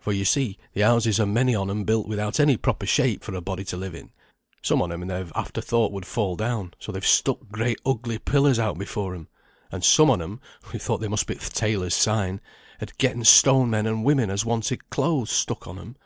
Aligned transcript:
For 0.00 0.12
yo 0.12 0.24
see 0.24 0.58
the 0.72 0.80
houses 0.80 1.20
are 1.20 1.24
many 1.26 1.54
on 1.54 1.70
'em 1.70 1.84
built 1.84 2.08
without 2.08 2.40
any 2.40 2.56
proper 2.56 2.84
shape 2.84 3.22
for 3.22 3.32
a 3.36 3.40
body 3.40 3.62
to 3.66 3.76
live 3.76 3.94
in; 3.94 4.10
some 4.60 4.82
on 4.82 4.90
'em 4.90 5.06
they've 5.06 5.30
after 5.36 5.60
thought 5.60 5.92
would 5.92 6.04
fall 6.04 6.34
down, 6.34 6.74
so 6.80 6.90
they've 6.90 7.06
stuck 7.06 7.48
great 7.52 7.78
ugly 7.86 8.18
pillars 8.18 8.58
out 8.58 8.76
before 8.76 9.14
'em. 9.14 9.28
And 9.70 9.84
some 9.84 10.10
on 10.10 10.20
'em 10.20 10.40
(we 10.72 10.80
thought 10.80 10.98
they 10.98 11.06
must 11.06 11.28
be 11.28 11.36
th' 11.36 11.54
tailor's 11.54 11.94
sign) 11.94 12.40
had 12.80 12.98
getten 12.98 13.22
stone 13.24 13.70
men 13.70 13.86
and 13.86 14.04
women 14.04 14.30
as 14.30 14.44
wanted 14.44 14.90
clothes 14.90 15.30
stuck 15.30 15.68
on 15.68 15.78
'em. 15.78 15.96